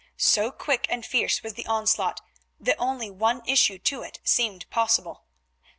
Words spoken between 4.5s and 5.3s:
possible.